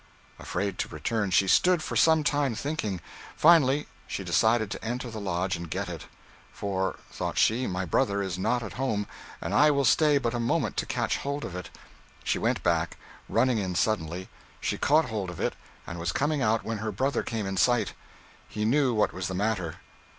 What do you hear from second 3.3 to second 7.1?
Finally, she decided to enter the lodge and get it. For,